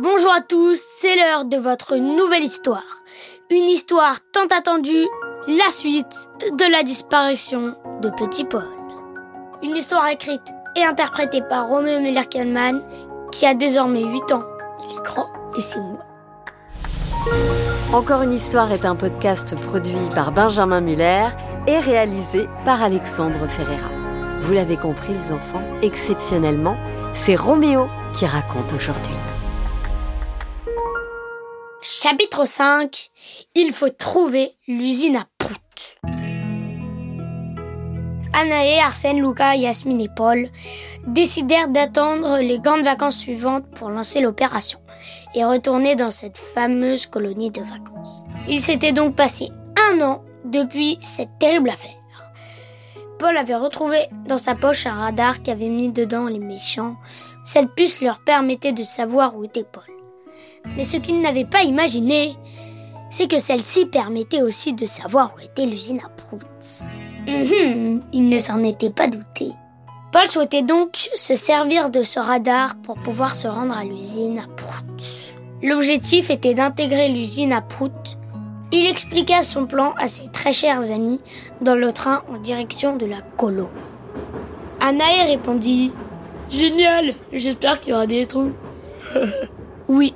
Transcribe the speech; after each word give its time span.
Bonjour 0.00 0.32
à 0.32 0.42
tous, 0.42 0.80
c'est 0.80 1.16
l'heure 1.16 1.44
de 1.44 1.56
votre 1.56 1.96
nouvelle 1.96 2.44
histoire. 2.44 3.02
Une 3.50 3.68
histoire 3.68 4.18
tant 4.32 4.46
attendue, 4.56 5.08
la 5.48 5.70
suite 5.70 6.30
de 6.52 6.70
la 6.70 6.84
disparition 6.84 7.74
de 8.00 8.08
Petit 8.10 8.44
Paul. 8.44 8.68
Une 9.60 9.74
histoire 9.74 10.06
écrite 10.06 10.52
et 10.76 10.84
interprétée 10.84 11.42
par 11.42 11.66
Roméo 11.66 11.98
Muller-Kellman, 11.98 12.80
qui 13.32 13.44
a 13.44 13.54
désormais 13.54 14.04
8 14.04 14.30
ans. 14.30 14.44
Il 14.88 14.96
est 14.96 15.02
grand 15.02 15.30
et 15.56 15.60
c'est 15.60 15.80
moi. 15.80 16.06
Encore 17.92 18.22
une 18.22 18.34
histoire 18.34 18.70
est 18.70 18.84
un 18.84 18.94
podcast 18.94 19.56
produit 19.66 20.08
par 20.14 20.30
Benjamin 20.30 20.80
Muller 20.80 21.26
et 21.66 21.80
réalisé 21.80 22.46
par 22.64 22.84
Alexandre 22.84 23.48
Ferreira. 23.48 23.90
Vous 24.42 24.52
l'avez 24.52 24.76
compris 24.76 25.12
les 25.12 25.32
enfants, 25.32 25.64
exceptionnellement, 25.82 26.76
c'est 27.14 27.34
Roméo 27.34 27.88
qui 28.14 28.26
raconte 28.26 28.72
aujourd'hui. 28.72 29.37
Chapitre 32.00 32.44
5 32.44 33.10
Il 33.56 33.72
faut 33.72 33.88
trouver 33.88 34.52
l'usine 34.68 35.16
à 35.16 35.24
Prout. 35.36 35.96
Anaé, 38.32 38.78
Arsène, 38.78 39.20
Lucas, 39.20 39.56
Yasmine 39.56 40.02
et 40.02 40.08
Paul 40.14 40.48
décidèrent 41.08 41.66
d'attendre 41.66 42.38
les 42.38 42.60
grandes 42.60 42.84
vacances 42.84 43.18
suivantes 43.18 43.68
pour 43.74 43.90
lancer 43.90 44.20
l'opération 44.20 44.78
et 45.34 45.44
retourner 45.44 45.96
dans 45.96 46.12
cette 46.12 46.38
fameuse 46.38 47.06
colonie 47.06 47.50
de 47.50 47.62
vacances. 47.62 48.22
Il 48.46 48.60
s'était 48.60 48.92
donc 48.92 49.16
passé 49.16 49.48
un 49.90 50.00
an 50.00 50.22
depuis 50.44 50.98
cette 51.00 51.36
terrible 51.40 51.70
affaire. 51.70 51.90
Paul 53.18 53.36
avait 53.36 53.56
retrouvé 53.56 54.06
dans 54.28 54.38
sa 54.38 54.54
poche 54.54 54.86
un 54.86 54.94
radar 54.94 55.42
qu'avaient 55.42 55.68
mis 55.68 55.90
dedans 55.90 56.26
les 56.26 56.38
méchants. 56.38 56.94
Cette 57.42 57.74
puce 57.74 58.00
leur 58.00 58.20
permettait 58.20 58.72
de 58.72 58.84
savoir 58.84 59.36
où 59.36 59.42
était 59.42 59.64
Paul. 59.64 59.97
Mais 60.76 60.84
ce 60.84 60.96
qu'il 60.96 61.20
n'avait 61.20 61.44
pas 61.44 61.62
imaginé, 61.62 62.36
c'est 63.10 63.28
que 63.28 63.38
celle-ci 63.38 63.86
permettait 63.86 64.42
aussi 64.42 64.72
de 64.72 64.84
savoir 64.84 65.32
où 65.36 65.40
était 65.40 65.66
l'usine 65.66 66.00
à 66.04 66.08
Prout. 66.08 66.42
Mhm, 67.26 68.02
il 68.12 68.28
ne 68.28 68.38
s'en 68.38 68.62
était 68.62 68.90
pas 68.90 69.08
douté. 69.08 69.52
Paul 70.12 70.26
souhaitait 70.26 70.62
donc 70.62 71.10
se 71.14 71.34
servir 71.34 71.90
de 71.90 72.02
ce 72.02 72.18
radar 72.18 72.76
pour 72.76 72.96
pouvoir 72.98 73.34
se 73.34 73.46
rendre 73.46 73.76
à 73.76 73.84
l'usine 73.84 74.38
à 74.38 74.46
Prout. 74.56 75.04
L'objectif 75.62 76.30
était 76.30 76.54
d'intégrer 76.54 77.08
l'usine 77.10 77.52
à 77.52 77.60
Prout. 77.60 78.16
Il 78.72 78.86
expliqua 78.86 79.42
son 79.42 79.66
plan 79.66 79.92
à 79.98 80.08
ses 80.08 80.28
très 80.28 80.52
chers 80.52 80.92
amis 80.92 81.20
dans 81.60 81.74
le 81.74 81.92
train 81.92 82.22
en 82.28 82.38
direction 82.38 82.96
de 82.96 83.06
la 83.06 83.20
colo. 83.36 83.68
Anaï 84.80 85.22
répondit 85.30 85.92
Génial, 86.50 87.14
j'espère 87.32 87.80
qu'il 87.80 87.90
y 87.90 87.92
aura 87.92 88.06
des 88.06 88.26
trous. 88.26 88.52
oui, 89.88 90.14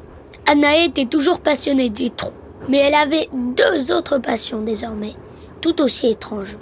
Anaï 0.53 0.85
était 0.85 1.07
toujours 1.07 1.41
passionnée 1.41 1.89
des 1.89 2.11
trous, 2.11 2.35
mais 2.69 2.77
elle 2.77 2.95
avait 2.95 3.31
deux 3.33 3.91
autres 3.91 4.19
passions 4.19 4.61
désormais, 4.61 5.15
tout 5.63 5.81
aussi 5.81 6.09
étranges. 6.09 6.59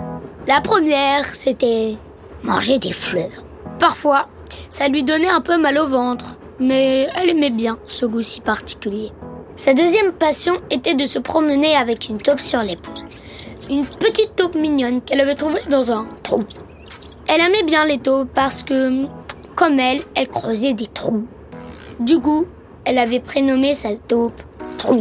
La 0.47 0.61
première, 0.61 1.27
c'était 1.35 1.97
manger 2.45 2.79
des 2.79 2.93
fleurs. 2.93 3.43
Parfois, 3.81 4.29
ça 4.69 4.87
lui 4.87 5.03
donnait 5.03 5.29
un 5.29 5.41
peu 5.41 5.59
mal 5.59 5.77
au 5.77 5.89
ventre, 5.89 6.37
mais 6.61 7.09
elle 7.17 7.31
aimait 7.31 7.51
bien 7.51 7.81
ce 7.89 8.07
goût 8.07 8.23
si 8.23 8.41
particulier. 8.41 9.11
Sa 9.57 9.75
deuxième 9.75 10.13
passion 10.13 10.61
était 10.71 10.95
de 10.95 11.05
se 11.05 11.19
promener 11.19 11.75
avec 11.75 12.09
une 12.09 12.19
taupe 12.19 12.39
sur 12.39 12.61
l'épaule. 12.61 12.95
Une 13.69 13.87
petite 13.87 14.37
taupe 14.37 14.55
mignonne 14.55 15.03
qu'elle 15.03 15.21
avait 15.21 15.35
trouvée 15.35 15.67
dans 15.69 15.91
un 15.91 16.07
trou. 16.23 16.45
Elle 17.27 17.41
aimait 17.41 17.65
bien 17.65 17.85
les 17.85 17.99
taupes 17.99 18.31
parce 18.33 18.63
que, 18.63 19.07
comme 19.57 19.81
elle, 19.81 20.03
elle 20.15 20.29
creusait 20.29 20.75
des 20.75 20.87
trous. 20.87 21.27
Du 21.99 22.21
coup, 22.21 22.47
elle 22.91 22.99
avait 22.99 23.21
prénommé 23.21 23.73
sa 23.73 23.95
taupe 23.95 24.43
Trou. 24.77 24.97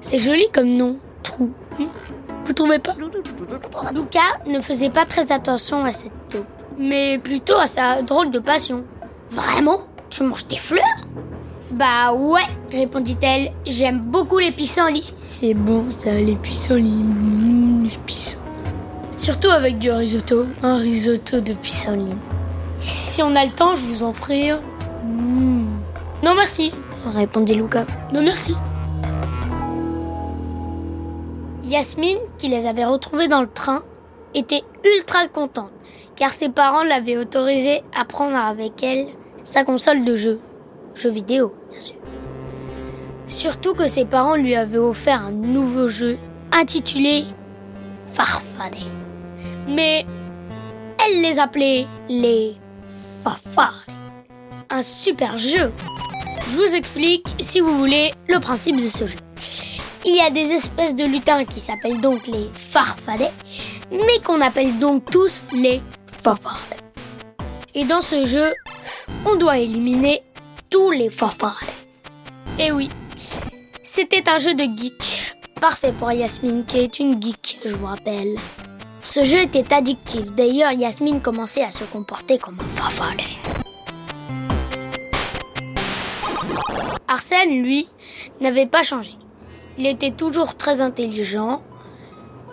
C'est 0.00 0.18
joli 0.18 0.46
comme 0.52 0.76
nom, 0.76 0.92
Trou. 1.24 1.50
Hmm 1.76 1.86
Vous 2.46 2.52
trouvez 2.52 2.78
pas? 2.78 2.94
Lucas 3.92 4.20
ne 4.46 4.60
faisait 4.60 4.90
pas 4.90 5.04
très 5.04 5.32
attention 5.32 5.84
à 5.84 5.90
cette 5.90 6.12
taupe, 6.30 6.46
mais 6.78 7.18
plutôt 7.18 7.56
à 7.56 7.66
sa 7.66 8.02
drôle 8.02 8.30
de 8.30 8.38
passion. 8.38 8.84
Vraiment? 9.30 9.80
Tu 10.08 10.22
manges 10.22 10.46
des 10.46 10.56
fleurs? 10.56 10.84
Bah 11.72 12.12
ouais, 12.12 12.46
répondit-elle. 12.70 13.50
J'aime 13.66 14.00
beaucoup 14.00 14.38
les 14.38 14.52
pissenlits. 14.52 15.12
C'est 15.18 15.54
bon 15.54 15.90
ça, 15.90 16.12
les 16.12 16.36
pissenlits. 16.36 17.02
Mmh, 17.02 17.84
les 17.84 17.98
pissenlits. 18.06 18.38
Surtout 19.16 19.50
avec 19.50 19.80
du 19.80 19.90
risotto. 19.90 20.46
Un 20.62 20.76
risotto 20.76 21.40
de 21.40 21.54
pissenlits. 21.54 22.14
Si 22.76 23.20
on 23.20 23.34
a 23.34 23.44
le 23.44 23.52
temps, 23.52 23.74
je 23.74 23.80
vous 23.80 24.02
en 24.04 24.12
un. 24.12 24.60
Mmh. 25.04 25.64
Non 26.22 26.34
merci, 26.34 26.72
répondit 27.10 27.54
Lucas. 27.54 27.86
Non 28.12 28.22
merci. 28.22 28.54
Yasmine, 31.62 32.18
qui 32.38 32.48
les 32.48 32.66
avait 32.66 32.84
retrouvés 32.84 33.28
dans 33.28 33.40
le 33.40 33.48
train, 33.48 33.82
était 34.34 34.62
ultra 34.84 35.26
contente, 35.28 35.70
car 36.16 36.32
ses 36.32 36.50
parents 36.50 36.84
l'avaient 36.84 37.16
autorisée 37.16 37.82
à 37.96 38.04
prendre 38.04 38.36
avec 38.36 38.82
elle 38.82 39.08
sa 39.42 39.64
console 39.64 40.04
de 40.04 40.14
jeu. 40.14 40.40
Jeu 40.94 41.10
vidéo, 41.10 41.54
bien 41.70 41.80
sûr. 41.80 41.96
Surtout 43.26 43.74
que 43.74 43.88
ses 43.88 44.04
parents 44.04 44.36
lui 44.36 44.54
avaient 44.54 44.78
offert 44.78 45.24
un 45.24 45.32
nouveau 45.32 45.88
jeu 45.88 46.18
intitulé 46.52 47.24
Farfadet. 48.12 48.78
Mais 49.66 50.04
elle 51.04 51.22
les 51.22 51.38
appelait 51.38 51.86
les 52.08 52.56
Farfadets. 53.22 53.92
Un 54.70 54.82
super 54.82 55.38
jeu. 55.38 55.72
Je 56.50 56.56
vous 56.56 56.74
explique, 56.74 57.26
si 57.40 57.60
vous 57.60 57.78
voulez, 57.78 58.12
le 58.28 58.38
principe 58.38 58.76
de 58.76 58.88
ce 58.88 59.06
jeu. 59.06 59.18
Il 60.04 60.14
y 60.14 60.20
a 60.20 60.30
des 60.30 60.52
espèces 60.52 60.94
de 60.94 61.04
lutins 61.04 61.44
qui 61.44 61.58
s'appellent 61.58 62.00
donc 62.00 62.26
les 62.26 62.50
farfadets, 62.52 63.32
mais 63.90 64.22
qu'on 64.24 64.40
appelle 64.40 64.78
donc 64.78 65.10
tous 65.10 65.44
les 65.52 65.80
farfadets. 66.22 66.82
Et 67.74 67.84
dans 67.84 68.02
ce 68.02 68.26
jeu, 68.26 68.52
on 69.24 69.36
doit 69.36 69.58
éliminer 69.58 70.22
tous 70.68 70.90
les 70.90 71.08
farfadets. 71.08 71.72
Et 72.58 72.70
oui, 72.70 72.90
c'était 73.82 74.28
un 74.28 74.38
jeu 74.38 74.54
de 74.54 74.64
geek, 74.64 75.34
parfait 75.60 75.92
pour 75.98 76.12
Yasmine 76.12 76.64
qui 76.66 76.78
est 76.78 76.98
une 76.98 77.20
geek, 77.22 77.60
je 77.64 77.74
vous 77.74 77.86
rappelle. 77.86 78.36
Ce 79.04 79.24
jeu 79.24 79.40
était 79.40 79.72
addictif, 79.72 80.26
d'ailleurs 80.36 80.72
Yasmine 80.72 81.20
commençait 81.20 81.64
à 81.64 81.70
se 81.70 81.84
comporter 81.84 82.38
comme 82.38 82.58
un 82.60 82.76
farfadet. 82.76 83.63
Arsène, 87.14 87.62
lui, 87.62 87.88
n'avait 88.40 88.66
pas 88.66 88.82
changé. 88.82 89.12
Il 89.78 89.86
était 89.86 90.10
toujours 90.10 90.56
très 90.56 90.82
intelligent 90.82 91.62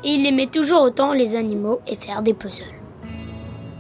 et 0.04 0.10
il 0.10 0.26
aimait 0.28 0.46
toujours 0.46 0.84
autant 0.84 1.14
les 1.14 1.36
animaux 1.36 1.80
et 1.88 1.96
faire 1.96 2.22
des 2.22 2.36
puzzles. 2.36 2.76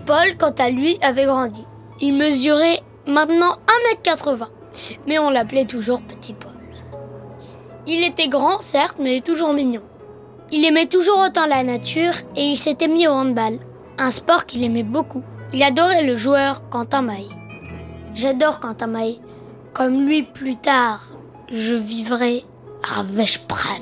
Paul, 0.07 0.37
quant 0.39 0.55
à 0.57 0.71
lui, 0.71 0.97
avait 1.03 1.25
grandi. 1.25 1.63
Il 1.99 2.15
mesurait 2.15 2.81
maintenant 3.05 3.59
1m80, 4.03 4.47
mais 5.05 5.19
on 5.19 5.29
l'appelait 5.29 5.65
toujours 5.65 6.01
Petit 6.01 6.33
Paul. 6.33 6.51
Il 7.85 8.03
était 8.03 8.27
grand, 8.27 8.59
certes, 8.59 8.97
mais 8.99 9.21
toujours 9.21 9.53
mignon. 9.53 9.83
Il 10.51 10.65
aimait 10.65 10.87
toujours 10.87 11.19
autant 11.19 11.45
la 11.45 11.61
nature 11.61 12.15
et 12.35 12.41
il 12.41 12.57
s'était 12.57 12.87
mis 12.87 13.07
au 13.07 13.11
handball, 13.11 13.59
un 13.99 14.09
sport 14.09 14.47
qu'il 14.47 14.63
aimait 14.63 14.81
beaucoup. 14.81 15.21
Il 15.53 15.61
adorait 15.61 16.07
le 16.07 16.15
joueur 16.15 16.67
Quentin 16.69 17.03
Maé. 17.03 17.27
J'adore 18.15 18.59
Quentin 18.59 18.87
Maé. 18.87 19.19
Comme 19.73 20.05
lui 20.05 20.23
plus 20.23 20.57
tard, 20.57 21.07
je 21.49 21.73
vivrai 21.73 22.43
à 22.95 23.03
Veszprem. 23.03 23.81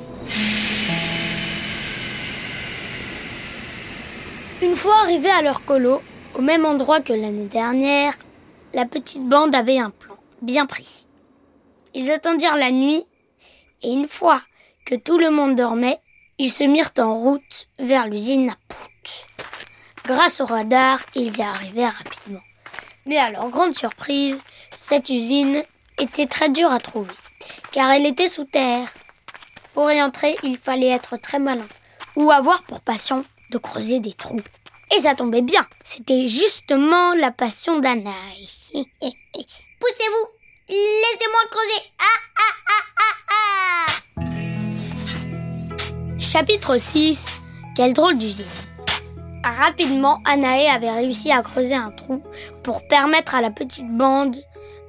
Une 4.62 4.76
fois 4.76 4.94
arrivés 5.02 5.30
à 5.30 5.42
leur 5.42 5.64
colo, 5.64 6.00
au 6.34 6.42
même 6.42 6.64
endroit 6.64 7.00
que 7.00 7.12
l'année 7.12 7.46
dernière, 7.46 8.14
la 8.72 8.86
petite 8.86 9.26
bande 9.26 9.54
avait 9.54 9.78
un 9.78 9.90
plan 9.90 10.16
bien 10.42 10.66
précis. 10.66 11.08
Ils 11.92 12.12
attendirent 12.12 12.56
la 12.56 12.70
nuit 12.70 13.04
et 13.82 13.92
une 13.92 14.06
fois 14.06 14.42
que 14.86 14.94
tout 14.94 15.18
le 15.18 15.30
monde 15.30 15.56
dormait, 15.56 15.98
ils 16.38 16.52
se 16.52 16.62
mirent 16.64 16.92
en 16.98 17.18
route 17.18 17.66
vers 17.80 18.06
l'usine 18.06 18.50
à 18.50 18.56
Prout. 18.68 19.26
Grâce 20.04 20.40
au 20.40 20.46
radar, 20.46 21.00
ils 21.16 21.36
y 21.36 21.42
arrivèrent 21.42 21.94
rapidement. 21.94 22.42
Mais 23.06 23.16
à 23.16 23.30
leur 23.30 23.48
grande 23.48 23.74
surprise, 23.74 24.38
cette 24.70 25.10
usine 25.10 25.64
était 26.00 26.26
très 26.26 26.48
dure 26.48 26.72
à 26.72 26.80
trouver, 26.80 27.14
car 27.72 27.90
elle 27.90 28.06
était 28.06 28.28
sous 28.28 28.44
terre. 28.44 28.88
Pour 29.74 29.90
y 29.90 30.02
entrer, 30.02 30.36
il 30.42 30.58
fallait 30.58 30.88
être 30.88 31.16
très 31.16 31.38
malin, 31.38 31.68
ou 32.16 32.30
avoir 32.30 32.62
pour 32.64 32.80
passion 32.80 33.24
de 33.50 33.58
creuser 33.58 34.00
des 34.00 34.12
trous. 34.12 34.40
Et 34.96 35.00
ça 35.00 35.14
tombait 35.14 35.42
bien, 35.42 35.66
c'était 35.84 36.26
justement 36.26 37.14
la 37.14 37.30
passion 37.30 37.78
d'Anaï. 37.78 38.48
Poussez-vous, 38.74 40.26
laissez-moi 40.68 41.40
creuser. 41.50 41.92
Ah, 41.98 42.20
ah, 42.38 42.54
ah, 42.68 42.84
ah, 42.98 43.14
ah 43.28 44.22
Chapitre 46.18 46.76
6 46.76 47.40
Quelle 47.76 47.92
drôle 47.92 48.18
d'usine. 48.18 48.46
Rapidement, 49.42 50.20
Anaé 50.24 50.68
avait 50.68 50.90
réussi 50.90 51.32
à 51.32 51.42
creuser 51.42 51.74
un 51.74 51.90
trou 51.90 52.22
pour 52.62 52.86
permettre 52.86 53.34
à 53.34 53.40
la 53.40 53.50
petite 53.50 53.88
bande 53.88 54.36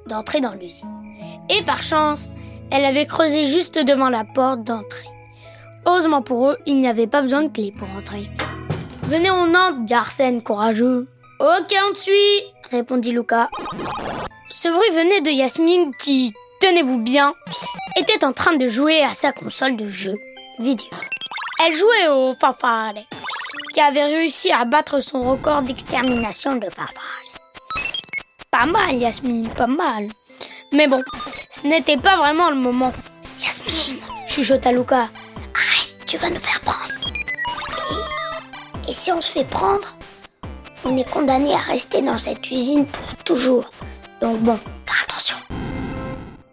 d'entrer 0.06 0.40
dans 0.40 0.52
l'usine. 0.52 1.01
Et 1.48 1.62
par 1.64 1.82
chance, 1.82 2.30
elle 2.70 2.84
avait 2.84 3.06
creusé 3.06 3.46
juste 3.46 3.78
devant 3.78 4.08
la 4.08 4.24
porte 4.24 4.64
d'entrée. 4.64 5.08
Heureusement 5.86 6.22
pour 6.22 6.50
eux, 6.50 6.56
il 6.66 6.80
n'y 6.80 6.88
avait 6.88 7.06
pas 7.06 7.22
besoin 7.22 7.42
de 7.42 7.48
clé 7.48 7.74
pour 7.76 7.88
entrer. 7.96 8.30
Venez, 9.04 9.30
on 9.30 9.54
entre, 9.54 9.80
dit 9.80 9.94
Arsène, 9.94 10.42
courageux. 10.42 11.08
Ok, 11.40 11.74
on 11.88 11.92
te 11.92 11.98
suit, 11.98 12.42
répondit 12.70 13.10
Luca. 13.10 13.50
Ce 14.48 14.68
bruit 14.68 14.90
venait 14.90 15.20
de 15.22 15.30
Yasmine 15.30 15.92
qui, 15.96 16.32
tenez-vous 16.60 16.98
bien, 16.98 17.34
était 17.98 18.24
en 18.24 18.32
train 18.32 18.56
de 18.56 18.68
jouer 18.68 19.02
à 19.02 19.08
sa 19.08 19.32
console 19.32 19.76
de 19.76 19.90
jeu 19.90 20.14
vidéo. 20.60 20.88
Elle 21.64 21.74
jouait 21.74 22.08
au 22.08 22.34
Farfalle, 22.34 23.02
qui 23.74 23.80
avait 23.80 24.04
réussi 24.04 24.52
à 24.52 24.64
battre 24.64 25.00
son 25.00 25.22
record 25.22 25.62
d'extermination 25.62 26.56
de 26.56 26.70
Farfalle. 26.70 27.02
Pas 28.50 28.66
mal, 28.66 28.94
Yasmine, 28.96 29.48
pas 29.48 29.66
mal. 29.66 30.08
Mais 30.72 30.86
bon, 30.86 31.02
ce 31.50 31.66
n'était 31.66 31.98
pas 31.98 32.16
vraiment 32.16 32.48
le 32.48 32.56
moment. 32.56 32.92
Yasmine, 33.38 34.00
chuchota 34.26 34.72
Luca, 34.72 35.08
arrête, 35.54 36.06
tu 36.06 36.16
vas 36.16 36.30
nous 36.30 36.40
faire 36.40 36.60
prendre. 36.60 36.88
Et, 38.88 38.92
si 38.92 39.12
on 39.12 39.20
se 39.20 39.30
fait 39.30 39.44
prendre, 39.44 39.96
on 40.84 40.96
est 40.96 41.08
condamné 41.08 41.52
à 41.54 41.58
rester 41.58 42.00
dans 42.00 42.16
cette 42.16 42.50
usine 42.50 42.86
pour 42.86 43.16
toujours. 43.24 43.70
Donc 44.22 44.38
bon, 44.40 44.58
fais 44.86 45.04
attention. 45.04 45.36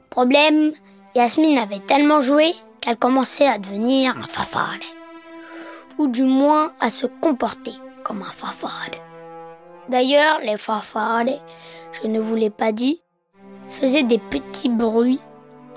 Problème, 0.10 0.74
Yasmine 1.16 1.58
avait 1.58 1.80
tellement 1.80 2.20
joué 2.20 2.54
qu'elle 2.82 2.98
commençait 2.98 3.48
à 3.48 3.58
devenir 3.58 4.18
un 4.18 4.28
fafade. 4.28 4.84
Ou 5.98 6.08
du 6.08 6.24
moins 6.24 6.74
à 6.82 6.90
se 6.90 7.08
comporter 7.08 7.74
comme 8.04 8.22
un 8.22 8.32
fafade. 8.32 8.96
D'ailleurs, 9.88 10.40
les 10.44 10.58
fafades, 10.58 11.40
je 12.02 12.08
ne 12.08 12.20
vous 12.20 12.36
l'ai 12.36 12.50
pas 12.50 12.72
dit, 12.72 13.02
faisaient 13.70 14.04
des 14.04 14.18
petits 14.18 14.70
bruits 14.70 15.20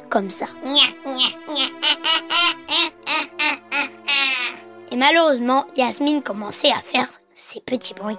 comme 0.09 0.31
ça. 0.31 0.47
Et 4.91 4.97
malheureusement, 4.97 5.65
Yasmine 5.77 6.23
commençait 6.23 6.71
à 6.71 6.83
faire 6.83 7.09
ces 7.35 7.61
petits 7.61 7.94
bruits. 7.94 8.19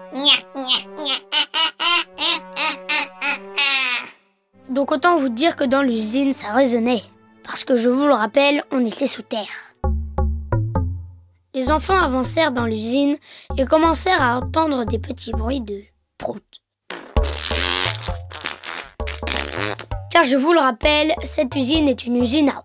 Donc 4.69 4.91
autant 4.91 5.17
vous 5.17 5.29
dire 5.29 5.55
que 5.55 5.63
dans 5.63 5.83
l'usine, 5.83 6.33
ça 6.33 6.51
résonnait. 6.51 7.03
Parce 7.43 7.63
que 7.63 7.75
je 7.75 7.89
vous 7.89 8.07
le 8.07 8.13
rappelle, 8.13 8.63
on 8.71 8.83
était 8.85 9.07
sous 9.07 9.21
terre. 9.21 9.73
Les 11.53 11.71
enfants 11.71 11.99
avancèrent 11.99 12.51
dans 12.51 12.65
l'usine 12.65 13.15
et 13.57 13.65
commencèrent 13.65 14.23
à 14.23 14.37
entendre 14.37 14.85
des 14.85 14.97
petits 14.97 15.31
bruits 15.31 15.61
de 15.61 15.83
prout. 16.17 16.62
Car 20.13 20.21
je 20.21 20.37
vous 20.37 20.53
le 20.53 20.59
rappelle, 20.59 21.11
cette 21.23 21.55
usine 21.55 21.87
est 21.87 22.05
une 22.05 22.21
usine 22.21 22.49
à 22.49 22.63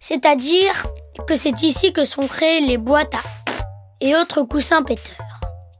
C'est-à-dire 0.00 0.86
que 1.26 1.36
c'est 1.36 1.62
ici 1.62 1.92
que 1.92 2.06
sont 2.06 2.26
créées 2.26 2.62
les 2.62 2.78
boîtes 2.78 3.14
à 3.14 3.20
et 4.00 4.16
autres 4.16 4.44
coussins 4.44 4.82
péteurs. 4.82 5.26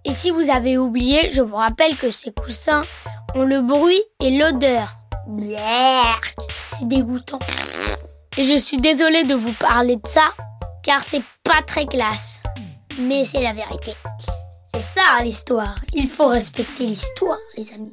Et 0.05 0.13
si 0.13 0.31
vous 0.31 0.51
avez 0.51 0.77
oublié, 0.77 1.31
je 1.31 1.41
vous 1.41 1.57
rappelle 1.57 1.97
que 1.97 2.11
ces 2.11 2.33
coussins 2.33 2.83
ont 3.35 3.45
le 3.45 3.63
bruit 3.63 4.03
et 4.21 4.37
l'odeur. 4.37 4.91
C'est 6.67 6.87
dégoûtant. 6.87 7.39
Et 8.37 8.45
je 8.45 8.59
suis 8.59 8.77
désolée 8.77 9.25
de 9.25 9.35
vous 9.35 9.53
parler 9.55 9.97
de 9.97 10.07
ça, 10.07 10.35
car 10.83 11.03
c'est 11.03 11.23
pas 11.45 11.63
très 11.67 11.87
classe. 11.87 12.43
Mais 12.99 13.25
c'est 13.25 13.41
la 13.41 13.55
vérité. 13.55 13.95
C'est 14.67 14.83
ça 14.83 15.23
l'histoire. 15.23 15.77
Il 15.95 16.09
faut 16.09 16.27
respecter 16.27 16.85
l'histoire, 16.85 17.39
les 17.57 17.73
amis. 17.73 17.93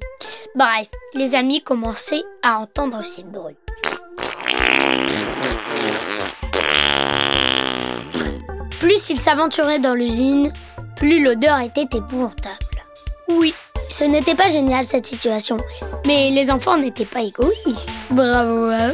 Bref, 0.55 0.87
les 1.13 1.35
amis 1.35 1.61
commençaient 1.61 2.23
à 2.41 2.59
entendre 2.59 3.03
ces 3.03 3.23
bruits. 3.23 3.57
Plus 8.79 9.09
ils 9.09 9.19
s'aventuraient 9.19 9.79
dans 9.79 9.93
l'usine, 9.93 10.53
plus 10.95 11.21
l'odeur 11.21 11.59
était 11.59 11.97
épouvantable. 11.97 12.55
Oui, 13.27 13.53
ce 13.89 14.05
n'était 14.05 14.35
pas 14.35 14.47
génial 14.47 14.85
cette 14.85 15.05
situation, 15.05 15.57
mais 16.07 16.29
les 16.29 16.49
enfants 16.49 16.77
n'étaient 16.77 17.03
pas 17.03 17.23
égoïstes. 17.23 18.07
Bravo 18.09 18.67
à. 18.67 18.91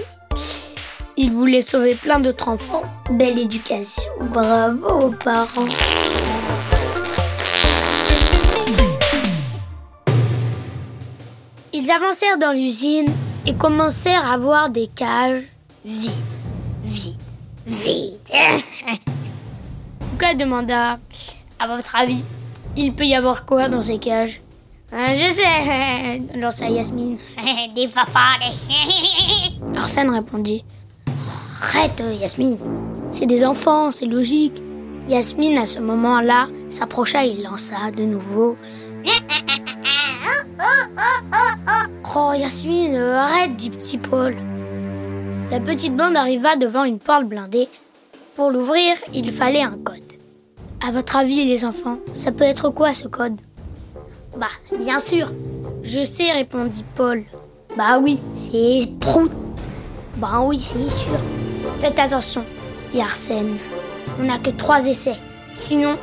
Ils 1.16 1.32
voulaient 1.32 1.62
sauver 1.62 1.94
plein 1.94 2.20
d'autres 2.20 2.48
enfants. 2.48 2.82
Belle 3.12 3.38
éducation. 3.38 4.12
Bravo 4.20 4.88
aux 4.88 5.12
parents. 5.12 5.68
Avancèrent 11.92 12.38
dans 12.38 12.52
l'usine 12.52 13.08
et 13.46 13.56
commencèrent 13.56 14.30
à 14.32 14.38
voir 14.38 14.70
des 14.70 14.88
cages 14.88 15.44
vides, 15.84 16.12
vides, 16.84 17.16
vides. 17.66 18.18
Luca 20.12 20.34
demanda 20.36 21.00
À 21.60 21.68
votre 21.68 21.96
avis, 21.96 22.24
il 22.76 22.94
peut 22.94 23.06
y 23.06 23.16
avoir 23.16 23.46
quoi 23.46 23.70
dans 23.70 23.82
ces 23.82 23.98
cages? 23.98 24.42
Euh, 24.94 25.16
Je 25.16 25.34
sais, 25.34 26.22
lança 26.40 26.70
Yasmine. 26.70 27.18
Des. 27.76 27.90
Arsène 29.76 30.10
répondit 30.10 30.64
Arrête, 31.62 32.02
Yasmine. 32.20 32.58
C'est 33.12 33.26
des 33.26 33.46
enfants, 33.46 33.92
c'est 33.92 34.06
logique. 34.06 34.62
Yasmine, 35.08 35.58
à 35.58 35.66
ce 35.66 35.80
moment-là, 35.80 36.48
s'approcha 36.70 37.26
et 37.26 37.36
lança 37.42 37.92
de 37.96 38.04
nouveau. 38.04 38.56
Oh, 42.14 42.34
Yasmine, 42.34 42.98
arrête, 42.98 43.56
dit 43.56 43.70
petit 43.70 43.98
Paul. 43.98 44.36
La 45.50 45.60
petite 45.60 45.96
bande 45.96 46.16
arriva 46.16 46.56
devant 46.56 46.84
une 46.84 47.00
porte 47.00 47.26
blindée. 47.26 47.70
Pour 48.36 48.52
l'ouvrir, 48.52 48.96
il 49.14 49.32
fallait 49.32 49.62
un 49.62 49.78
code. 49.84 50.00
À 50.86 50.92
votre 50.92 51.16
avis, 51.16 51.46
les 51.46 51.64
enfants, 51.64 51.98
ça 52.14 52.32
peut 52.32 52.44
être 52.44 52.70
quoi 52.70 52.94
ce 52.94 53.08
code? 53.08 53.40
Bah, 54.38 54.48
bien 54.78 55.00
sûr. 55.00 55.32
Je 55.84 56.04
sais, 56.04 56.32
répondit 56.32 56.84
Paul. 56.96 57.24
Bah 57.78 58.00
oui, 58.00 58.20
c'est 58.34 58.90
prout. 59.00 59.32
Bah 60.18 60.42
oui, 60.44 60.60
c'est 60.60 60.90
sûr. 60.90 61.20
Faites 61.80 62.00
attention, 62.00 62.46
Arsène. 63.00 63.58
On 64.20 64.24
n'a 64.24 64.38
que 64.38 64.50
trois 64.50 64.86
essais. 64.86 65.18
Sinon, 65.50 65.98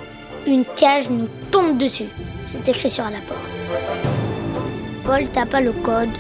une 0.47 0.65
cage 0.65 1.11
nous 1.11 1.29
tombe 1.51 1.77
dessus. 1.77 2.09
C'est 2.45 2.67
écrit 2.69 2.91
sur 2.91 3.05
la 3.05 3.21
porte. 3.29 3.58
Paul 5.05 5.29
tapa 5.31 5.61
le 5.61 5.73
code 5.73 6.11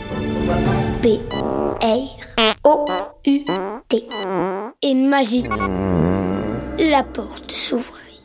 P 1.02 1.20
R 1.82 2.54
O 2.64 2.84
U 3.26 3.44
T 3.88 4.08
et 4.82 4.94
magie. 4.94 5.44
La 6.78 7.02
porte 7.02 7.50
s'ouvrit. 7.50 8.20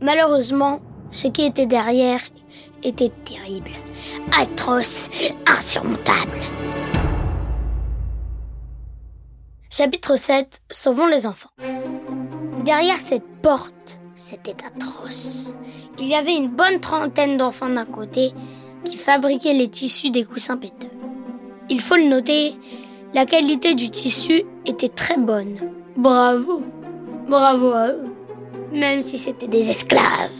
Malheureusement, 0.00 0.80
ce 1.10 1.28
qui 1.28 1.44
était 1.44 1.66
derrière 1.66 2.20
était 2.82 3.10
terrible, 3.24 3.70
atroce, 4.38 5.10
insurmontable. 5.46 6.38
Chapitre 9.70 10.16
7 10.16 10.60
Sauvons 10.70 11.06
les 11.06 11.26
enfants. 11.26 11.50
Derrière 12.64 12.98
cette 12.98 13.26
porte, 13.42 14.00
c'était 14.18 14.56
atroce. 14.66 15.54
Il 15.96 16.08
y 16.08 16.14
avait 16.16 16.34
une 16.34 16.48
bonne 16.48 16.80
trentaine 16.80 17.36
d'enfants 17.36 17.68
d'un 17.68 17.84
côté 17.84 18.32
qui 18.84 18.96
fabriquaient 18.96 19.54
les 19.54 19.68
tissus 19.68 20.10
des 20.10 20.24
coussins 20.24 20.56
péteux. 20.56 20.90
Il 21.70 21.80
faut 21.80 21.94
le 21.94 22.08
noter, 22.08 22.54
la 23.14 23.26
qualité 23.26 23.76
du 23.76 23.90
tissu 23.90 24.42
était 24.66 24.88
très 24.88 25.16
bonne. 25.16 25.54
Bravo, 25.96 26.62
bravo 27.28 27.70
à 27.70 27.90
eux, 27.90 28.08
même 28.72 29.02
si 29.02 29.18
c'était 29.18 29.46
des 29.46 29.70
esclaves. 29.70 30.32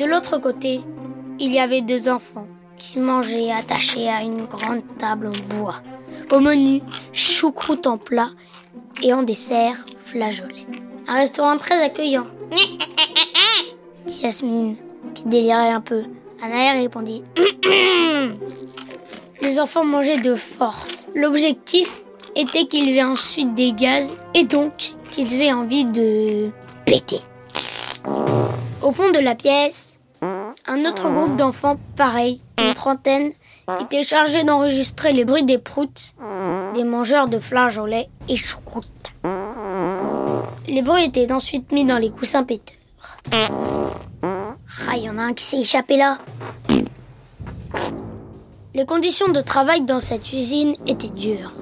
De 0.00 0.04
l'autre 0.04 0.38
côté, 0.38 0.80
il 1.38 1.52
y 1.52 1.60
avait 1.60 1.82
des 1.82 2.08
enfants 2.08 2.48
qui 2.76 2.98
mangeaient 2.98 3.52
attachés 3.52 4.08
à 4.08 4.22
une 4.22 4.46
grande 4.46 4.82
table 4.98 5.28
en 5.28 5.56
bois. 5.56 5.76
Au 6.32 6.40
menu, 6.40 6.82
choucroute 7.12 7.86
en 7.86 7.98
plat 7.98 8.30
et 9.02 9.12
en 9.12 9.22
dessert, 9.22 9.84
flageolet. 10.04 10.66
Un 11.08 11.14
restaurant 11.14 11.56
très 11.56 11.82
accueillant. 11.82 12.26
dit 14.06 14.20
Yasmine, 14.22 14.76
qui 15.14 15.24
délirait 15.24 15.70
un 15.70 15.80
peu. 15.80 16.04
Anaël 16.42 16.80
répondit 16.80 17.24
Les 19.42 19.60
enfants 19.60 19.84
mangeaient 19.84 20.20
de 20.20 20.34
force. 20.34 21.08
L'objectif 21.14 22.02
était 22.36 22.66
qu'ils 22.66 22.96
aient 22.96 23.04
ensuite 23.04 23.54
des 23.54 23.72
gaz 23.72 24.14
et 24.34 24.44
donc 24.44 24.72
qu'ils 25.10 25.42
aient 25.42 25.52
envie 25.52 25.84
de 25.84 26.50
péter. 26.86 27.20
Au 28.82 28.92
fond 28.92 29.10
de 29.10 29.18
la 29.18 29.34
pièce, 29.34 29.98
un 30.66 30.84
autre 30.84 31.10
groupe 31.10 31.36
d'enfants, 31.36 31.78
pareil, 31.96 32.40
une 32.58 32.74
trentaine, 32.74 33.32
était 33.80 34.02
chargé 34.02 34.44
d'enregistrer 34.44 35.12
les 35.12 35.24
bruits 35.24 35.44
des 35.44 35.58
proutes, 35.58 36.14
des 36.72 36.84
mangeurs 36.84 37.28
de 37.28 37.38
flageolets 37.38 38.08
et 38.28 38.36
choucroute. 38.36 38.86
Les 40.66 40.82
bruits 40.82 41.04
étaient 41.04 41.32
ensuite 41.32 41.72
mis 41.72 41.84
dans 41.84 41.98
les 41.98 42.10
coussins 42.10 42.44
péteurs. 42.44 42.76
Ah, 44.88 44.96
y 44.96 45.08
en 45.08 45.18
a 45.18 45.22
un 45.22 45.32
qui 45.34 45.44
s'est 45.44 45.60
échappé 45.60 45.96
là. 45.96 46.18
Les 48.74 48.86
conditions 48.86 49.28
de 49.28 49.40
travail 49.40 49.82
dans 49.82 50.00
cette 50.00 50.32
usine 50.32 50.74
étaient 50.86 51.08
dures. 51.08 51.52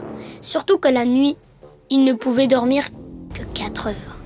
Surtout 0.40 0.78
que 0.78 0.88
la 0.88 1.04
nuit, 1.04 1.36
il 1.90 2.04
ne 2.04 2.12
pouvait 2.12 2.46
dormir 2.46 2.84
que 3.34 3.42
4 3.42 3.88
heures. 3.88 4.16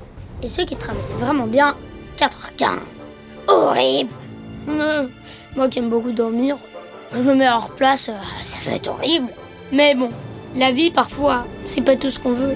Et 0.42 0.48
ceux 0.48 0.64
qui 0.64 0.76
travaillaient 0.76 1.04
vraiment 1.18 1.46
bien, 1.46 1.76
4h15. 2.18 2.78
Horrible 3.48 4.10
Moi 5.56 5.68
qui 5.68 5.78
aime 5.78 5.88
beaucoup 5.88 6.12
dormir, 6.12 6.58
je 7.14 7.22
me 7.22 7.34
mets 7.34 7.46
leur 7.46 7.70
place, 7.70 8.08
euh, 8.08 8.42
ça 8.42 8.58
va 8.68 8.76
être 8.76 8.88
horrible. 8.88 9.28
Mais 9.72 9.94
bon, 9.94 10.10
la 10.54 10.73
vie 10.73 10.90
parfois, 10.90 11.46
c'est 11.64 11.82
pas 11.82 11.96
tout 11.96 12.11
ce 12.11 12.18
qu'on 12.18 12.32
veut. 12.32 12.54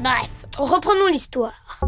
Bref, 0.00 0.46
reprenons 0.58 1.08
l'histoire. 1.08 1.80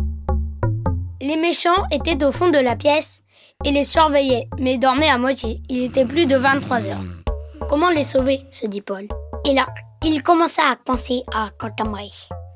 Les 1.21 1.37
méchants 1.37 1.87
étaient 1.91 2.25
au 2.25 2.33
fond 2.33 2.49
de 2.49 2.59
la 2.59 2.77
pièce 2.77 3.23
et 3.65 3.71
les 3.71 3.85
surveillaient, 3.85 4.49
mais 4.59 4.79
dormaient 4.79 5.11
à 5.11 5.19
moitié. 5.19 5.63
Il 5.69 5.85
était 5.85 6.07
plus 6.07 6.27
de 6.27 6.37
23 6.37 6.87
heures. 6.87 7.05
Comment 7.69 7.91
les 7.91 8.03
sauver 8.03 8.41
se 8.51 8.67
dit 8.67 8.81
Paul. 8.81 9.07
Et 9.45 9.55
là, 9.55 9.67
il 10.03 10.23
commença 10.23 10.63
à 10.71 10.77
penser 10.77 11.23
à 11.33 11.51
Bray, 11.85 12.11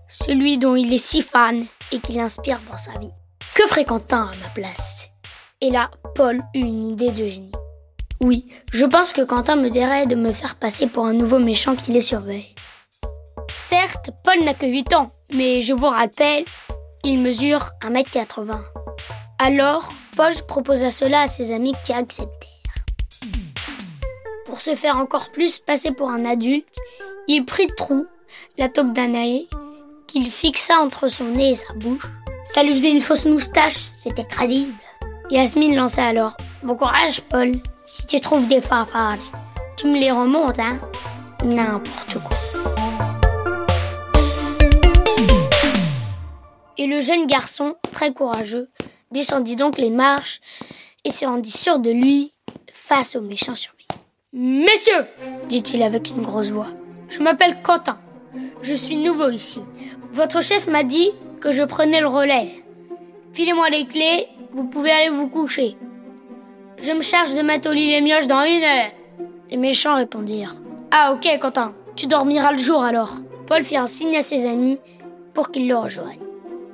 celui 0.09 0.59
dont 0.59 0.77
il 0.77 0.93
est 0.93 0.99
si 0.99 1.23
fan 1.23 1.67
et 1.93 1.99
qui 1.99 2.15
l'inspire 2.15 2.59
dans 2.71 2.79
sa 2.79 2.93
vie. 2.99 3.11
Que 3.55 3.67
ferait 3.69 3.85
Quentin 3.85 4.31
à 4.33 4.37
ma 4.43 4.49
place? 4.55 5.09
Et 5.61 5.71
là, 5.71 5.91
Paul 6.15 6.43
eut 6.55 6.61
une 6.61 6.85
idée 6.87 7.11
de 7.11 7.27
génie. 7.27 7.53
Oui, 8.21 8.47
je 8.73 8.85
pense 8.85 9.13
que 9.13 9.23
Quentin 9.23 9.57
me 9.57 9.69
dirait 9.69 10.07
de 10.07 10.15
me 10.15 10.33
faire 10.33 10.57
passer 10.57 10.87
pour 10.87 11.07
un 11.07 11.13
nouveau 11.13 11.39
méchant 11.39 11.77
qui 11.77 11.93
les 11.93 12.01
surveille. 12.01 12.55
Certes, 13.55 14.11
Paul 14.25 14.45
n'a 14.45 14.55
que 14.55 14.67
8 14.67 14.95
ans, 14.95 15.11
mais 15.35 15.63
je 15.63 15.73
vous 15.73 15.87
rappelle, 15.87 16.45
il 17.03 17.21
mesure 17.21 17.71
1m80. 17.83 18.61
Alors, 19.39 19.93
Paul 20.17 20.33
proposa 20.47 20.91
cela 20.91 21.23
à 21.23 21.27
ses 21.27 21.53
amis 21.53 21.75
qui 21.85 21.93
acceptèrent. 21.93 22.51
Pour 24.47 24.61
se 24.61 24.75
faire 24.77 24.97
encore 24.97 25.31
plus 25.31 25.59
passer 25.59 25.91
pour 25.91 26.11
un 26.11 26.25
adulte, 26.25 26.77
il 27.27 27.45
prit 27.45 27.67
trou 27.77 28.07
la 28.59 28.69
taupe 28.69 28.93
d'Anaé, 28.93 29.49
qu'il 30.07 30.31
fixa 30.31 30.79
entre 30.79 31.09
son 31.09 31.25
nez 31.25 31.51
et 31.51 31.55
sa 31.55 31.73
bouche. 31.75 32.07
Ça 32.45 32.63
lui 32.63 32.75
faisait 32.75 32.93
une 32.93 33.01
fausse 33.01 33.27
moustache, 33.27 33.91
c'était 33.97 34.27
crédible. 34.27 34.75
Yasmine 35.31 35.75
lança 35.75 36.05
alors 36.05 36.37
Bon 36.63 36.77
courage, 36.77 37.21
Paul. 37.23 37.53
Si 37.87 38.07
tu 38.07 38.19
trouves 38.19 38.49
des 38.49 38.63
fanfares, 38.63 39.19
tu 39.77 39.87
me 39.89 39.99
les 39.99 40.11
remontes, 40.11 40.59
hein 40.59 40.79
N'importe 41.45 42.15
quoi. 42.15 42.37
Et 46.79 46.87
le 46.87 47.03
jeune 47.03 47.27
garçon, 47.27 47.77
très 47.93 48.15
courageux, 48.15 48.71
descendit 49.11 49.57
donc 49.57 49.77
les 49.77 49.91
marches 49.91 50.41
et 51.05 51.11
se 51.11 51.27
rendit 51.27 51.51
sûr 51.51 51.79
de 51.79 51.91
lui 51.91 52.33
face 52.73 53.17
aux 53.17 53.21
méchants 53.21 53.55
surveillants. 53.55 53.85
Messieurs, 54.33 55.07
dit-il 55.51 55.83
avec 55.83 56.09
une 56.09 56.23
grosse 56.23 56.49
voix, 56.49 56.69
je 57.11 57.19
m'appelle 57.19 57.61
Quentin. 57.63 57.99
Je 58.63 58.73
suis 58.73 58.97
nouveau 58.97 59.29
ici. 59.29 59.61
Votre 60.11 60.43
chef 60.43 60.69
m'a 60.69 60.85
dit 60.85 61.11
que 61.39 61.53
je 61.53 61.63
prenais 61.63 62.01
le 62.01 62.07
relais. 62.07 62.65
Filez-moi 63.35 63.69
les 63.69 63.87
clés, 63.87 64.29
vous 64.53 64.65
pouvez 64.65 64.91
aller 64.91 65.11
vous 65.11 65.29
coucher. 65.29 65.77
Je 66.79 66.93
me 66.93 67.03
charge 67.03 67.35
de 67.35 67.43
mettre 67.43 67.71
au 67.71 67.73
lit 67.73 67.91
les 67.91 68.01
mioches 68.01 68.27
dans 68.27 68.43
une 68.43 68.63
heure. 68.63 68.91
Les 69.51 69.57
méchants 69.57 69.97
répondirent. 69.97 70.57
Ah 70.91 71.13
ok 71.13 71.39
Quentin, 71.41 71.73
tu 71.97 72.07
dormiras 72.07 72.53
le 72.53 72.59
jour 72.59 72.83
alors. 72.83 73.17
Paul 73.47 73.63
fit 73.63 73.77
un 73.77 73.87
signe 73.87 74.17
à 74.17 74.23
ses 74.23 74.47
amis 74.47 74.81
pour 75.35 75.51
qu'ils 75.51 75.69
le 75.69 75.77
rejoignent. 75.77 76.21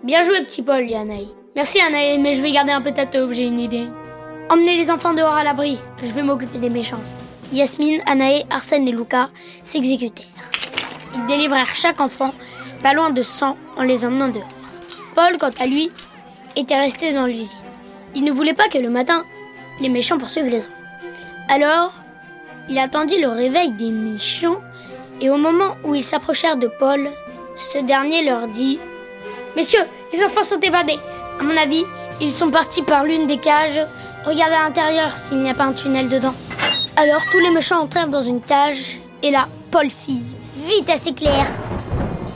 Bien 0.02 0.22
joué 0.22 0.42
petit 0.44 0.62
Paul, 0.62 0.86
dit 0.86 0.94
Anaï. 0.94 1.28
Merci 1.54 1.80
Anaï, 1.80 2.18
mais 2.18 2.34
je 2.34 2.42
vais 2.42 2.52
garder 2.52 2.72
un 2.72 2.80
peu 2.80 2.92
ta 2.92 3.04
j'ai 3.30 3.46
une 3.46 3.60
idée. 3.60 3.88
Emmenez 4.48 4.76
les 4.76 4.90
enfants 4.90 5.14
dehors 5.14 5.34
à 5.34 5.44
l'abri, 5.44 5.78
je 6.02 6.12
vais 6.12 6.22
m'occuper 6.22 6.58
des 6.58 6.70
méchants. 6.70 7.00
Yasmine, 7.52 8.00
Anaï, 8.06 8.44
Arsène 8.50 8.88
et 8.88 8.92
Luca 8.92 9.30
s'exécutèrent. 9.62 10.26
Ils 11.14 11.26
délivrèrent 11.26 11.74
chaque 11.74 12.00
enfant, 12.00 12.32
pas 12.82 12.94
loin 12.94 13.10
de 13.10 13.22
100, 13.22 13.56
en 13.76 13.82
les 13.82 14.04
emmenant 14.06 14.28
dehors. 14.28 14.48
Paul, 15.14 15.36
quant 15.38 15.50
à 15.60 15.66
lui, 15.66 15.90
était 16.56 16.78
resté 16.78 17.12
dans 17.12 17.26
l'usine. 17.26 17.58
Il 18.14 18.24
ne 18.24 18.32
voulait 18.32 18.54
pas 18.54 18.68
que 18.68 18.78
le 18.78 18.90
matin, 18.90 19.24
les 19.80 19.88
méchants 19.88 20.18
poursuivent 20.18 20.46
les 20.46 20.66
enfants. 20.66 20.74
Alors, 21.48 21.92
il 22.68 22.78
attendit 22.78 23.20
le 23.20 23.28
réveil 23.28 23.72
des 23.72 23.90
méchants, 23.90 24.60
et 25.20 25.30
au 25.30 25.36
moment 25.36 25.76
où 25.84 25.94
ils 25.94 26.04
s'approchèrent 26.04 26.56
de 26.56 26.68
Paul, 26.68 27.10
ce 27.56 27.78
dernier 27.78 28.24
leur 28.24 28.48
dit 28.48 28.78
Messieurs, 29.56 29.84
les 30.12 30.24
enfants 30.24 30.42
sont 30.42 30.60
évadés. 30.60 30.98
À 31.40 31.42
mon 31.42 31.56
avis, 31.56 31.84
ils 32.20 32.30
sont 32.30 32.50
partis 32.50 32.82
par 32.82 33.04
l'une 33.04 33.26
des 33.26 33.38
cages. 33.38 33.80
Regardez 34.24 34.54
à 34.54 34.62
l'intérieur 34.64 35.16
s'il 35.16 35.38
n'y 35.38 35.50
a 35.50 35.54
pas 35.54 35.64
un 35.64 35.72
tunnel 35.72 36.08
dedans. 36.08 36.34
Alors 36.96 37.22
tous 37.32 37.38
les 37.38 37.50
méchants 37.50 37.80
entrèrent 37.80 38.08
dans 38.08 38.20
une 38.20 38.40
cage, 38.40 39.00
et 39.22 39.30
là, 39.30 39.48
Paul 39.70 39.90
fit 39.90 40.22
vite 40.66 40.90
assez 40.90 41.12
clair 41.12 41.46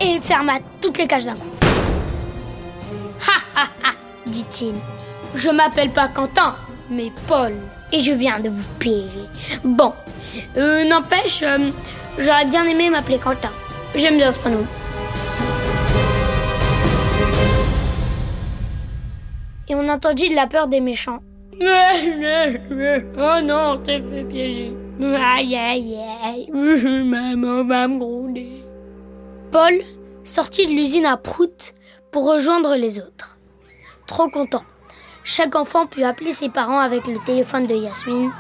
et 0.01 0.21
ferma 0.21 0.55
toutes 0.81 0.99
les 0.99 1.07
cages 1.07 1.27
d'un 1.27 1.35
coup. 1.35 1.51
Ha 3.27 3.61
ha 3.61 3.65
ha, 3.85 3.93
dit-il. 4.27 4.75
Je 5.35 5.51
m'appelle 5.51 5.91
pas 5.91 6.09
Quentin, 6.09 6.55
mais 6.91 7.11
Paul, 7.27 7.53
et 7.93 8.01
je 8.01 8.13
viens 8.13 8.41
de 8.41 8.49
vous 8.49 8.69
piéger. 8.79 9.29
Bon, 9.65 9.93
euh, 10.57 10.85
n'empêche, 10.85 11.43
euh, 11.43 11.71
j'aurais 12.19 12.45
bien 12.47 12.65
aimé 12.67 12.91
m'appeler 12.91 13.19
Quentin. 13.19 13.51
J'aime 13.95 14.17
bien 14.17 14.31
ce 14.31 14.39
prénom. 14.39 14.65
Et 19.69 19.75
on 19.75 19.89
entendit 19.89 20.29
de 20.29 20.35
la 20.35 20.47
peur 20.47 20.69
des 20.69 20.81
méchants. 20.81 21.21
Oh 23.17 23.41
non, 23.43 23.79
t'es 23.83 24.03
fait 24.03 24.25
piéger. 24.25 24.75
Aïe 25.01 25.57
aïe 25.57 25.97
aïe, 26.23 26.51
maman 26.53 27.65
va 27.65 27.89
me 27.89 27.99
gronder. 27.99 28.53
Paul 29.51 29.81
sortit 30.25 30.67
de 30.67 30.73
l'usine 30.73 31.07
à 31.07 31.17
Prout 31.17 31.75
pour 32.11 32.31
rejoindre 32.31 32.77
les 32.77 32.99
autres. 32.99 33.39
Trop 34.07 34.29
content. 34.29 34.65
Chaque 35.27 35.55
enfant 35.55 35.87
put 35.87 36.05
appeler 36.05 36.35
ses 36.35 36.51
parents 36.51 36.79
avec 36.79 37.07
le 37.07 37.19
téléphone 37.19 37.67
de 37.67 37.75
Yasmine. 37.75 38.31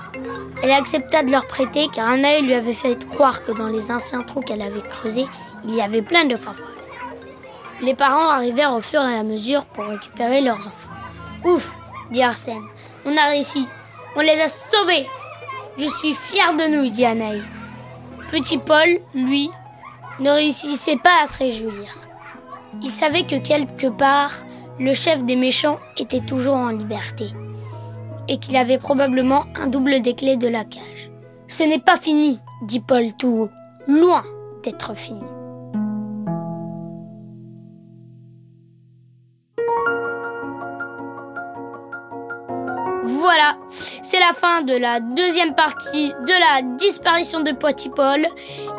Elle 0.62 0.70
accepta 0.70 1.22
de 1.22 1.30
leur 1.30 1.46
prêter 1.46 1.88
car 1.90 2.10
un 2.10 2.22
œil 2.22 2.42
lui 2.42 2.52
avait 2.52 2.74
fait 2.74 3.08
croire 3.08 3.42
que 3.42 3.52
dans 3.52 3.68
les 3.68 3.90
anciens 3.90 4.20
trous 4.20 4.42
qu'elle 4.42 4.60
avait 4.60 4.82
creusés, 4.82 5.26
il 5.64 5.74
y 5.74 5.80
avait 5.80 6.02
plein 6.02 6.26
de 6.26 6.36
fanfares. 6.36 6.68
Les 7.80 7.94
parents 7.94 8.28
arrivèrent 8.28 8.74
au 8.74 8.82
fur 8.82 9.00
et 9.00 9.14
à 9.14 9.22
mesure 9.22 9.64
pour 9.64 9.86
récupérer 9.86 10.42
leurs 10.42 10.58
enfants. 10.58 10.90
Ouf, 11.46 11.74
dit 12.10 12.22
Arsène, 12.22 12.62
on 13.06 13.16
a 13.16 13.28
réussi, 13.28 13.66
on 14.14 14.20
les 14.20 14.38
a 14.40 14.48
sauvés. 14.48 15.08
Je 15.78 15.86
suis 15.86 16.12
fier 16.12 16.54
de 16.54 16.68
nous, 16.68 16.90
dit 16.90 17.06
Anaï. 17.06 17.42
Petit 18.30 18.58
Paul, 18.58 19.00
lui, 19.14 19.50
ne 20.20 20.30
réussissait 20.30 20.98
pas 20.98 21.22
à 21.22 21.26
se 21.26 21.38
réjouir. 21.38 21.94
Il 22.82 22.92
savait 22.92 23.24
que 23.24 23.38
quelque 23.38 23.86
part, 23.86 24.32
le 24.78 24.92
chef 24.94 25.22
des 25.24 25.36
méchants 25.36 25.78
était 25.96 26.20
toujours 26.20 26.56
en 26.56 26.68
liberté 26.68 27.26
et 28.28 28.38
qu'il 28.38 28.56
avait 28.56 28.78
probablement 28.78 29.44
un 29.54 29.68
double 29.68 30.00
des 30.02 30.14
clés 30.14 30.36
de 30.36 30.48
la 30.48 30.64
cage. 30.64 31.10
Ce 31.46 31.62
n'est 31.62 31.78
pas 31.78 31.96
fini, 31.96 32.40
dit 32.62 32.80
Paul 32.80 33.14
tout 33.18 33.28
haut, 33.28 33.50
loin 33.86 34.24
d'être 34.62 34.96
fini. 34.96 35.24
Voilà, 43.04 43.56
c'est 43.68 44.20
la 44.20 44.32
fin 44.34 44.62
de 44.62 44.76
la 44.76 45.00
deuxième 45.00 45.54
partie 45.54 46.08
de 46.08 46.32
la 46.32 46.76
disparition 46.76 47.40
de 47.40 47.52
Petit 47.52 47.90
Paul, 47.90 48.26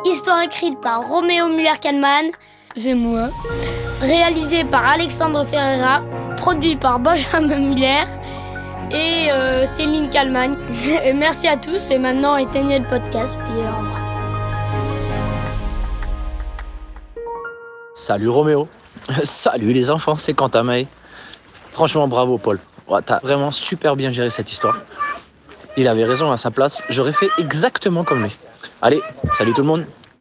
histoire 0.04 0.42
écrite 0.42 0.80
par 0.80 1.08
Roméo 1.08 1.48
Muller-Kalman, 1.48 2.30
c'est 2.76 2.94
moi, 2.94 3.30
réalisée 4.02 4.64
par 4.64 4.84
Alexandre 4.84 5.44
Ferreira, 5.46 6.02
produit 6.36 6.76
par 6.76 6.98
Benjamin 6.98 7.56
Muller 7.56 8.04
et 8.90 9.32
euh, 9.32 9.64
Céline 9.64 10.10
Kalman. 10.10 10.56
Merci 11.14 11.48
à 11.48 11.56
tous 11.56 11.90
et 11.90 11.98
maintenant 11.98 12.36
éteignez 12.36 12.78
le 12.78 12.84
podcast 12.84 13.38
revoir. 13.48 13.98
Salut 17.94 18.28
Roméo. 18.28 18.68
Salut 19.22 19.72
les 19.72 19.90
enfants, 19.90 20.18
c'est 20.18 20.34
Quentin 20.34 20.62
May. 20.62 20.86
Franchement, 21.72 22.06
bravo 22.08 22.36
Paul. 22.36 22.60
T'as 23.06 23.20
vraiment 23.20 23.52
super 23.52 23.96
bien 23.96 24.10
géré 24.10 24.28
cette 24.28 24.52
histoire. 24.52 24.82
Il 25.78 25.88
avait 25.88 26.04
raison 26.04 26.30
à 26.30 26.36
sa 26.36 26.50
place. 26.50 26.82
J'aurais 26.90 27.14
fait 27.14 27.30
exactement 27.38 28.04
comme 28.04 28.22
lui. 28.24 28.36
Allez, 28.82 29.00
salut 29.32 29.54
tout 29.54 29.62
le 29.62 29.66
monde. 29.66 29.86